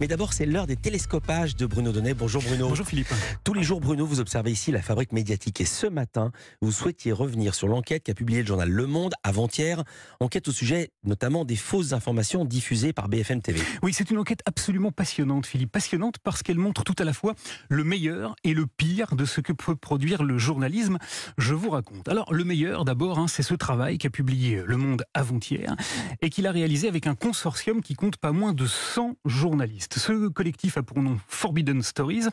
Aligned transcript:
Mais 0.00 0.06
d'abord, 0.06 0.32
c'est 0.32 0.46
l'heure 0.46 0.68
des 0.68 0.76
télescopages 0.76 1.56
de 1.56 1.66
Bruno 1.66 1.90
Donnet. 1.90 2.14
Bonjour 2.14 2.40
Bruno. 2.40 2.68
Bonjour 2.68 2.86
Philippe. 2.86 3.08
Tous 3.42 3.52
les 3.52 3.64
jours, 3.64 3.80
Bruno, 3.80 4.06
vous 4.06 4.20
observez 4.20 4.52
ici 4.52 4.70
la 4.70 4.80
fabrique 4.80 5.10
médiatique. 5.12 5.60
Et 5.60 5.64
ce 5.64 5.88
matin, 5.88 6.30
vous 6.62 6.70
souhaitiez 6.70 7.10
revenir 7.10 7.52
sur 7.52 7.66
l'enquête 7.66 8.04
qu'a 8.04 8.14
publié 8.14 8.42
le 8.42 8.46
journal 8.46 8.70
Le 8.70 8.86
Monde 8.86 9.14
avant-hier. 9.24 9.82
Enquête 10.20 10.46
au 10.46 10.52
sujet 10.52 10.92
notamment 11.02 11.44
des 11.44 11.56
fausses 11.56 11.92
informations 11.92 12.44
diffusées 12.44 12.92
par 12.92 13.08
BFM 13.08 13.42
TV. 13.42 13.60
Oui, 13.82 13.92
c'est 13.92 14.08
une 14.12 14.18
enquête 14.18 14.40
absolument 14.46 14.92
passionnante, 14.92 15.46
Philippe. 15.46 15.72
Passionnante 15.72 16.18
parce 16.22 16.44
qu'elle 16.44 16.58
montre 16.58 16.84
tout 16.84 16.96
à 16.98 17.04
la 17.04 17.12
fois 17.12 17.34
le 17.68 17.82
meilleur 17.82 18.36
et 18.44 18.54
le 18.54 18.66
pire 18.68 19.16
de 19.16 19.24
ce 19.24 19.40
que 19.40 19.52
peut 19.52 19.74
produire 19.74 20.22
le 20.22 20.38
journalisme. 20.38 20.98
Je 21.38 21.54
vous 21.54 21.70
raconte. 21.70 22.08
Alors, 22.08 22.32
le 22.32 22.44
meilleur, 22.44 22.84
d'abord, 22.84 23.18
hein, 23.18 23.26
c'est 23.26 23.42
ce 23.42 23.54
travail 23.54 23.98
qu'a 23.98 24.10
publié 24.10 24.62
Le 24.64 24.76
Monde 24.76 25.02
avant-hier 25.12 25.74
et 26.22 26.30
qu'il 26.30 26.46
a 26.46 26.52
réalisé 26.52 26.86
avec 26.86 27.08
un 27.08 27.16
consortium 27.16 27.82
qui 27.82 27.94
compte 27.94 28.16
pas 28.16 28.30
moins 28.30 28.52
de 28.52 28.66
100 28.66 29.16
journalistes. 29.24 29.87
Ce 29.96 30.28
collectif 30.28 30.76
a 30.76 30.82
pour 30.82 31.02
nom 31.02 31.18
Forbidden 31.28 31.82
Stories 31.82 32.26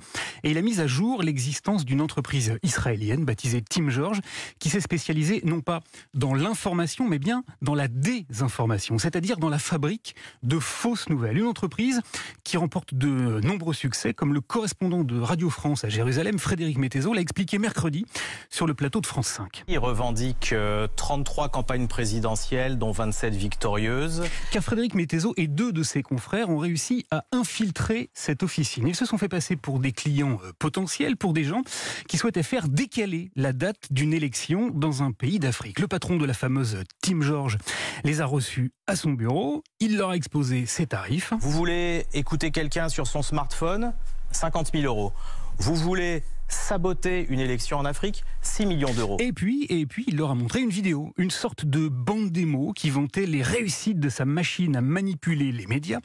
et 0.44 0.52
il 0.52 0.58
a 0.58 0.62
mis 0.62 0.80
à 0.80 0.88
jour 0.88 1.24
l'existence 1.24 1.86
d'une 1.86 2.02
entreprise 2.02 2.58
israélienne 2.64 3.26
baptisée 3.26 3.62
Tim 3.62 3.90
George 3.90 4.20
qui 4.60 4.70
s'est 4.70 4.82
spécialisée 4.82 5.42
non 5.46 5.62
pas 5.62 5.82
dans 6.14 6.34
l'information 6.34 7.08
mais 7.08 7.20
bien 7.20 7.44
dans 7.62 7.76
la 7.76 7.88
désinformation, 7.88 8.98
c'est-à-dire 8.98 9.38
dans 9.38 9.50
la 9.50 9.60
fabrique 9.60 10.16
de 10.44 10.60
fausses 10.60 11.10
nouvelles. 11.10 11.38
Une 11.38 11.48
entreprise 11.48 12.02
qui 12.44 12.58
remporte 12.58 12.94
de 12.94 13.40
nombreux 13.42 13.74
succès 13.74 14.14
comme 14.14 14.34
le 14.34 14.42
correspondant 14.42 15.04
de 15.04 15.20
Radio 15.20 15.50
France 15.50 15.84
à 15.84 15.90
Jérusalem, 15.90 16.40
Frédéric 16.40 16.78
Mettezo, 16.78 17.14
l'a 17.14 17.22
expliqué 17.22 17.58
mercredi 17.58 18.06
sur 18.50 18.68
le 18.68 18.74
plateau 18.74 19.02
de 19.02 19.08
France 19.08 19.28
5. 19.28 19.64
Il 19.68 19.80
revendique 19.80 20.54
33 20.96 21.50
campagnes 21.50 21.88
présidentielles 21.88 22.78
dont 22.78 22.92
27 22.92 23.36
victorieuses. 23.36 24.24
Car 24.52 24.64
Frédéric 24.64 24.94
Mettezo 24.96 25.34
et 25.38 25.48
deux 25.48 25.72
de 25.72 25.84
ses 25.84 26.04
confrères 26.04 26.50
ont 26.50 26.58
réussi 26.58 27.06
à 27.12 27.26
infiltrer 27.46 28.10
cette 28.16 28.42
officine. 28.42 28.88
Ils 28.88 28.96
se 28.96 29.06
sont 29.06 29.20
fait 29.20 29.30
passer 29.30 29.56
pour 29.56 29.78
des 29.78 29.92
clients 29.92 30.40
euh, 30.44 30.52
potentiels, 30.58 31.16
pour 31.16 31.32
des 31.32 31.44
gens 31.44 31.62
qui 32.08 32.18
souhaitaient 32.18 32.42
faire 32.42 32.68
décaler 32.68 33.30
la 33.36 33.54
date 33.54 33.92
d'une 33.92 34.14
élection 34.14 34.72
dans 34.72 35.04
un 35.04 35.12
pays 35.12 35.38
d'Afrique. 35.38 35.80
Le 35.80 35.88
patron 35.88 36.18
de 36.18 36.26
la 36.26 36.34
fameuse 36.34 36.80
Team 37.04 37.22
George 37.22 37.60
les 38.04 38.20
a 38.20 38.26
reçus 38.26 38.72
à 38.88 38.96
son 38.96 39.12
bureau. 39.12 39.64
Il 39.80 39.96
leur 39.96 40.10
a 40.10 40.16
exposé 40.16 40.66
ses 40.66 40.88
tarifs. 40.88 41.34
Vous 41.40 41.52
voulez 41.52 42.08
écouter 42.14 42.50
quelqu'un 42.50 42.90
sur 42.90 43.06
son 43.06 43.22
smartphone? 43.22 43.94
50 44.32 44.72
000 44.74 44.86
euros. 44.86 45.14
Vous 45.60 45.76
voulez 45.76 46.24
saboter 46.48 47.26
une 47.30 47.40
élection 47.40 47.78
en 47.78 47.86
Afrique 47.86 48.24
6 48.42 48.66
millions 48.66 48.94
d'euros. 48.94 49.18
Et 49.20 49.34
puis, 49.34 49.66
et 49.70 49.86
puis, 49.86 50.06
il 50.08 50.18
leur 50.18 50.32
a 50.32 50.36
montré 50.36 50.62
une 50.62 50.70
vidéo, 50.70 51.14
une 51.18 51.32
sorte 51.32 51.66
de 51.66 51.88
bande 51.88 52.32
démo 52.32 52.74
qui 52.74 52.90
vantait 52.90 53.26
les 53.26 53.42
réussites 53.42 54.00
de 54.00 54.10
sa 54.10 54.26
machine 54.26 54.76
à 54.76 54.82
manipuler 54.82 55.52
les 55.52 55.68
médias 55.68 56.00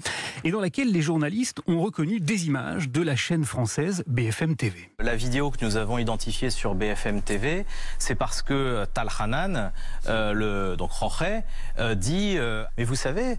et 0.45 0.51
dans 0.51 0.61
laquelle 0.61 0.93
les 0.93 1.03
journalistes 1.03 1.61
ont 1.67 1.81
reconnu 1.81 2.21
des 2.21 2.47
images 2.47 2.89
de 2.89 3.03
la 3.03 3.17
chaîne 3.17 3.45
française 3.45 4.05
BFM 4.07 4.57
TV. 4.57 4.91
La 4.99 5.17
vidéo 5.17 5.51
que 5.51 5.65
nous 5.65 5.77
avons 5.77 5.99
identifiée 5.99 6.51
sur 6.51 6.75
BFM 6.75 7.23
TV, 7.23 7.67
c'est 7.99 8.15
parce 8.15 8.43
que 8.43 8.85
Tal 8.95 9.09
Hanan, 9.19 9.73
euh, 10.07 10.33
le, 10.33 10.77
donc 10.77 10.91
Roche, 10.93 11.23
euh, 11.79 11.95
dit 11.95 12.35
euh, 12.37 12.65
Mais 12.79 12.85
vous 12.85 12.95
savez, 12.95 13.39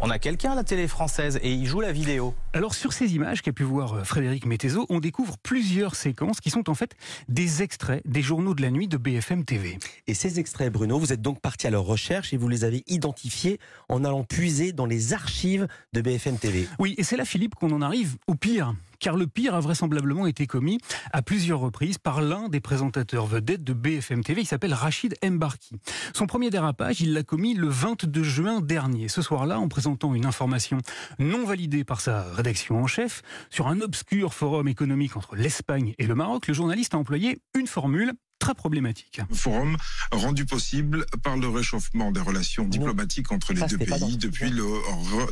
on 0.00 0.10
a 0.10 0.18
quelqu'un 0.18 0.52
à 0.52 0.54
la 0.54 0.64
télé 0.64 0.86
française 0.86 1.38
et 1.42 1.52
il 1.52 1.66
joue 1.66 1.80
la 1.80 1.92
vidéo. 1.92 2.34
Alors 2.52 2.74
sur 2.74 2.92
ces 2.92 3.14
images 3.14 3.42
qu'a 3.42 3.52
pu 3.52 3.62
voir 3.62 3.94
euh, 3.94 4.04
Frédéric 4.04 4.46
Mettezo, 4.46 4.86
on 4.88 5.00
découvre 5.00 5.36
plusieurs 5.38 5.94
séquences 5.94 6.40
qui 6.40 6.50
sont 6.50 6.70
en 6.70 6.74
fait 6.74 6.94
des 7.28 7.62
extraits 7.62 8.02
des 8.06 8.22
journaux 8.22 8.54
de 8.54 8.62
la 8.62 8.70
nuit 8.70 8.88
de 8.88 8.96
BFM 8.96 9.44
TV. 9.44 9.78
Et 10.06 10.14
ces 10.14 10.38
extraits, 10.38 10.72
Bruno, 10.72 10.98
vous 10.98 11.12
êtes 11.12 11.22
donc 11.22 11.40
parti 11.40 11.66
à 11.66 11.70
leur 11.70 11.84
recherche 11.84 12.32
et 12.32 12.36
vous 12.36 12.48
les 12.48 12.64
avez 12.64 12.84
identifiés 12.86 13.58
en 13.88 14.04
allant 14.04 14.24
puiser 14.24 14.72
dans 14.72 14.86
les 14.86 15.12
archives 15.12 15.66
de 15.92 16.00
BFM 16.00 16.38
TV. 16.38 16.68
Oui, 16.78 16.94
et 16.98 17.02
c'est 17.02 17.16
là, 17.16 17.24
Philippe, 17.24 17.54
qu'on 17.54 17.72
en 17.72 17.82
arrive 17.82 18.16
au 18.26 18.34
pire 18.34 18.74
car 19.00 19.16
le 19.16 19.26
pire 19.26 19.54
a 19.54 19.60
vraisemblablement 19.60 20.26
été 20.26 20.46
commis 20.46 20.78
à 21.12 21.22
plusieurs 21.22 21.60
reprises 21.60 21.98
par 21.98 22.20
l'un 22.20 22.48
des 22.48 22.60
présentateurs 22.60 23.26
vedettes 23.26 23.64
de 23.64 23.72
BFM 23.72 24.24
TV. 24.24 24.42
Il 24.42 24.46
s'appelle 24.46 24.74
Rachid 24.74 25.16
Mbarki. 25.24 25.76
Son 26.14 26.26
premier 26.26 26.50
dérapage, 26.50 27.00
il 27.00 27.12
l'a 27.12 27.22
commis 27.22 27.54
le 27.54 27.68
22 27.68 28.22
juin 28.22 28.60
dernier. 28.60 29.08
Ce 29.08 29.22
soir-là, 29.22 29.58
en 29.58 29.68
présentant 29.68 30.14
une 30.14 30.26
information 30.26 30.78
non 31.18 31.44
validée 31.44 31.84
par 31.84 32.00
sa 32.00 32.22
rédaction 32.32 32.82
en 32.82 32.86
chef 32.86 33.22
sur 33.50 33.68
un 33.68 33.80
obscur 33.80 34.34
forum 34.34 34.68
économique 34.68 35.16
entre 35.16 35.36
l'Espagne 35.36 35.94
et 35.98 36.06
le 36.06 36.14
Maroc, 36.14 36.48
le 36.48 36.54
journaliste 36.54 36.94
a 36.94 36.98
employé 36.98 37.38
une 37.54 37.66
formule 37.66 38.12
très 38.38 38.54
problématique. 38.54 39.20
Forum 39.32 39.76
rendu 40.12 40.44
possible 40.44 41.06
par 41.22 41.36
le 41.36 41.48
réchauffement 41.48 42.12
des 42.12 42.20
relations 42.20 42.64
diplomatiques 42.64 43.32
entre 43.32 43.52
les 43.52 43.62
deux 43.62 43.78
pays 43.78 44.16
depuis 44.16 44.50
le, 44.50 44.64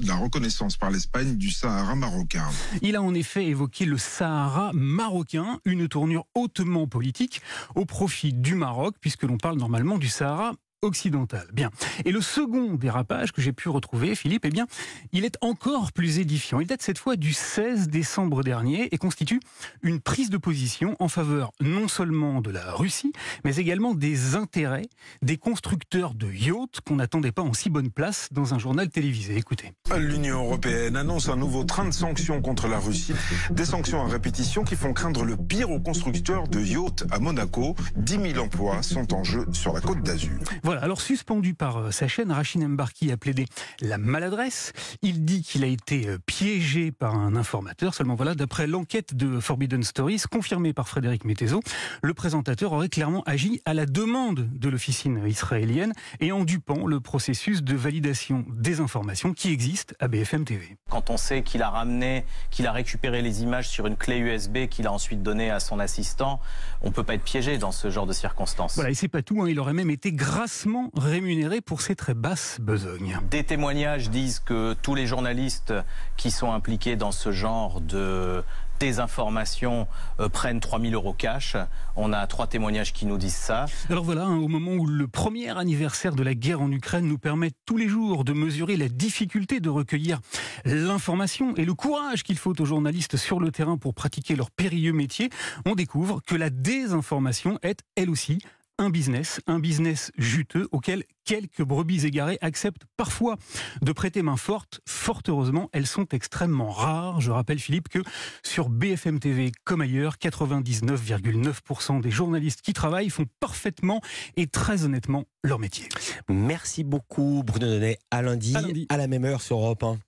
la 0.05 0.17
reconnaissance 0.17 0.77
par 0.77 0.91
l'Espagne 0.91 1.37
du 1.37 1.51
Sahara 1.51 1.95
marocain. 1.95 2.49
Il 2.83 2.97
a 2.97 3.03
en 3.03 3.15
effet 3.15 3.47
évoqué 3.47 3.85
le 3.85 3.99
Sahara 3.99 4.73
marocain, 4.75 5.61
une 5.65 5.89
tournure 5.89 6.27
hautement 6.35 6.87
politique 6.87 7.41
au 7.75 7.85
profit 7.85 8.33
du 8.33 8.55
Maroc, 8.55 8.97
puisque 9.01 9.23
l'on 9.23 9.39
parle 9.39 9.59
normalement 9.59 9.99
du 9.99 10.09
Sahara 10.09 10.53
occidentale. 10.87 11.47
Bien. 11.53 11.71
Et 12.05 12.13
le 12.13 12.21
second 12.21 12.75
dérapage 12.75 13.33
que 13.33 13.43
j'ai 13.43 13.53
pu 13.53 13.69
retrouver, 13.69 14.15
Philippe, 14.15 14.45
eh 14.45 14.51
bien, 14.51 14.67
il 15.13 15.25
est 15.25 15.37
encore 15.41 15.93
plus 15.93 16.19
édifiant. 16.19 16.61
Il 16.61 16.67
date 16.67 16.83
cette 16.83 16.99
fois 16.99 17.17
du 17.17 17.33
16 17.33 17.89
décembre 17.89 18.43
dernier 18.43 18.89
et 18.93 18.99
constitue 18.99 19.41
une 19.83 20.01
prise 20.01 20.31
de 20.31 20.39
position 20.39 20.97
en 20.99 21.09
faveur 21.09 21.53
non 21.61 21.89
seulement 21.89 22.41
de 22.41 22.51
la 22.51 22.73
Russie, 22.73 23.13
mais 23.45 23.57
également 23.57 23.95
des 23.95 24.35
intérêts 24.37 24.89
des 25.23 25.37
constructeurs 25.37 26.15
de 26.15 26.31
yachts 26.31 26.81
qu'on 26.87 26.97
n'attendait 26.97 27.33
pas 27.33 27.43
en 27.43 27.53
si 27.53 27.71
bonne 27.71 27.91
place 27.91 28.29
dans 28.31 28.55
un 28.55 28.59
journal 28.59 28.89
télévisé. 28.89 29.37
Écoutez. 29.37 29.73
L'Union 29.97 30.45
européenne 30.45 30.97
annonce 30.97 31.29
un 31.29 31.37
nouveau 31.37 31.65
train 31.65 31.85
de 31.85 31.93
sanctions 31.93 32.41
contre 32.41 32.69
la 32.69 32.79
Russie. 32.79 33.13
Des 33.51 33.65
sanctions 33.65 34.03
à 34.03 34.09
répétition 34.09 34.65
qui 34.65 34.77
font 34.77 34.93
craindre 34.93 35.25
le 35.25 35.37
pire 35.37 35.71
aux 35.71 35.81
constructeurs 35.81 36.49
de 36.49 36.61
yachts 36.61 37.05
à 37.11 37.19
Monaco. 37.19 37.75
10 37.97 38.33
000 38.33 38.45
emplois 38.45 38.83
sont 38.83 39.15
en 39.15 39.25
jeu 39.25 39.47
sur 39.53 39.73
la 39.73 39.81
côte 39.81 40.03
d'Azur. 40.03 40.39
Voilà, 40.63 40.76
alors 40.83 41.01
suspendu 41.01 41.55
par 41.55 41.79
euh, 41.79 41.91
sa 41.91 42.09
chaîne, 42.09 42.33
Rachid 42.33 42.63
Mbarki 42.63 43.11
a 43.13 43.17
plaidé 43.17 43.47
la 43.81 43.99
maladresse. 43.99 44.73
Il 45.03 45.25
dit 45.25 45.43
qu'il 45.43 45.65
a 45.65 45.67
été 45.67 46.09
euh, 46.09 46.19
piégé 46.25 46.93
par 46.93 47.15
un 47.15 47.37
informateur. 47.37 47.95
Seulement 47.95 48.15
voilà, 48.15 48.35
d'après 48.35 48.67
l'enquête 48.67 49.15
de 49.15 49.41
Forbidden 49.41 49.83
Stories, 49.83 50.23
confirmée 50.31 50.73
par 50.73 50.89
Frédéric 50.89 51.25
Mettezo, 51.25 51.63
le 52.03 52.15
présentateur 52.15 52.73
aurait 52.73 52.89
clairement 52.89 53.23
agi 53.25 53.61
à 53.65 53.75
la 53.75 53.87
demande 53.87 54.49
de 54.53 54.69
l'officine 54.69 55.23
israélienne 55.27 55.93
et 56.21 56.33
en 56.33 56.45
dupant 56.45 56.87
le 56.87 57.01
processus 57.01 57.63
de 57.63 57.75
validation 57.75 58.45
des 58.49 58.81
informations 58.81 59.33
qui 59.33 59.53
existe 59.53 59.95
à 60.01 60.09
BFM 60.09 60.45
TV. 60.45 60.77
Quand 60.91 61.11
on 61.11 61.17
sait 61.17 61.43
qu'il 61.43 61.63
a 61.63 61.71
ramené, 61.71 62.25
qu'il 62.51 62.67
a 62.67 62.73
récupéré 62.73 63.23
les 63.23 63.43
images 63.43 63.69
sur 63.69 63.87
une 63.87 63.97
clé 63.97 64.19
USB 64.19 64.67
qu'il 64.69 64.87
a 64.87 64.93
ensuite 64.93 65.23
donnée 65.23 65.51
à 65.51 65.61
son 65.61 65.79
assistant, 65.79 66.41
on 66.83 66.91
peut 66.91 67.03
pas 67.03 67.15
être 67.15 67.25
piégé 67.25 67.59
dans 67.59 67.73
ce 67.73 67.91
genre 67.91 68.07
de 68.07 68.13
circonstances. 68.13 68.75
Voilà, 68.75 68.91
et 68.91 68.95
c'est 68.95 69.09
pas 69.09 69.23
tout, 69.23 69.43
hein, 69.43 69.49
il 69.49 69.61
aurait 69.61 69.73
même 69.73 69.91
été 69.91 70.13
grâce 70.13 70.56
rémunéré 70.95 71.61
pour 71.61 71.81
ses 71.81 71.95
très 71.95 72.15
basses 72.15 72.59
besognes. 72.61 73.19
Des 73.31 73.45
témoignages 73.45 74.11
disent 74.11 74.41
que 74.41 74.75
tous 74.83 74.95
les 74.95 75.07
journalistes 75.07 75.75
qui 76.17 76.31
sont 76.31 76.53
impliqués 76.53 76.97
dans 76.97 77.13
ce 77.13 77.33
genre 77.33 77.81
de 77.81 78.43
désinformation 78.79 79.87
euh, 80.21 80.29
prennent 80.29 80.61
3000 80.61 80.95
euros 80.95 81.13
cash. 81.13 81.57
On 81.97 82.13
a 82.13 82.27
trois 82.27 82.47
témoignages 82.47 82.93
qui 82.93 83.07
nous 83.07 83.19
disent 83.19 83.35
ça. 83.35 83.67
Alors 83.89 84.05
voilà, 84.05 84.25
hein, 84.25 84.37
au 84.37 84.49
moment 84.49 84.73
où 84.73 84.87
le 84.87 85.09
premier 85.09 85.57
anniversaire 85.57 86.15
de 86.15 86.23
la 86.23 86.35
guerre 86.35 86.61
en 86.61 86.71
Ukraine 86.71 87.07
nous 87.07 87.19
permet 87.19 87.51
tous 87.65 87.77
les 87.77 87.89
jours 87.89 88.25
de 88.25 88.33
mesurer 88.33 88.77
la 88.77 88.89
difficulté 88.89 89.61
de 89.61 89.71
recueillir 89.71 90.21
l'information 90.65 91.55
et 91.57 91.65
le 91.65 91.75
courage 91.75 92.23
qu'il 92.23 92.39
faut 92.39 92.61
aux 92.61 92.65
journalistes 92.65 93.17
sur 93.17 93.41
le 93.41 93.51
terrain 93.51 93.79
pour 93.79 93.95
pratiquer 93.95 94.37
leur 94.37 94.51
périlleux 94.51 94.93
métier, 94.93 95.31
on 95.65 95.75
découvre 95.75 96.21
que 96.27 96.35
la 96.35 96.51
désinformation 96.51 97.59
est, 97.63 97.81
elle 97.97 98.11
aussi, 98.11 98.39
un 98.79 98.91
business, 98.91 99.41
un 99.47 99.59
business 99.59 100.13
juteux 100.19 100.69
auquel 100.71 101.05
quelques 101.25 101.63
brebis 101.63 102.07
égarées 102.07 102.39
acceptent 102.41 102.85
parfois 102.97 103.37
de 103.83 103.93
prêter 103.93 104.23
main 104.23 104.37
forte. 104.37 104.81
Fort 104.87 105.23
heureusement, 105.29 105.69
elles 105.73 105.87
sont 105.87 106.07
extrêmement 106.13 106.71
rares. 106.71 107.21
Je 107.21 107.31
rappelle 107.31 107.59
Philippe 107.59 107.89
que 107.89 108.01
sur 108.43 108.69
BFM 108.69 109.19
TV 109.19 109.53
comme 109.65 109.81
ailleurs, 109.81 110.17
99,9% 110.17 112.01
des 112.01 112.11
journalistes 112.11 112.61
qui 112.63 112.73
travaillent 112.73 113.11
font 113.11 113.27
parfaitement 113.41 114.01
et 114.37 114.47
très 114.47 114.85
honnêtement 114.85 115.25
leur 115.43 115.59
métier. 115.59 115.89
Merci 116.29 116.85
beaucoup 116.85 117.43
Bruno 117.45 117.67
Donnet. 117.67 117.99
À 118.11 118.23
lundi, 118.23 118.55
à, 118.57 118.61
lundi. 118.61 118.87
à 118.89 118.97
la 118.97 119.07
même 119.07 119.25
heure 119.25 119.41
sur 119.41 119.59
Europe 119.59 119.83
1. 119.83 119.95
9h, 119.95 119.99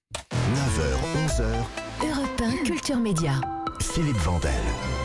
11h. 1.27 2.11
Europe 2.11 2.43
1, 2.43 2.65
Culture 2.65 2.99
Média. 2.99 3.41
Philippe 3.81 4.17
Vandel. 4.17 4.53